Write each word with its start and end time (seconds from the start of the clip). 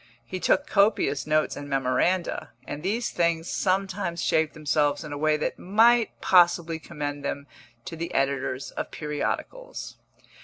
He 0.25 0.39
took 0.39 0.65
copious 0.65 1.27
notes 1.27 1.55
and 1.55 1.69
memoranda, 1.69 2.49
and 2.65 2.81
these 2.81 3.11
things 3.11 3.47
sometimes 3.47 4.19
shaped 4.19 4.55
themselves 4.55 5.03
in 5.03 5.13
a 5.13 5.17
way 5.19 5.37
that 5.37 5.59
might 5.59 6.19
possibly 6.21 6.79
commend 6.79 7.23
them 7.23 7.45
to 7.85 7.95
the 7.95 8.11
editors 8.15 8.71
of 8.71 8.89
periodicals. 8.89 9.97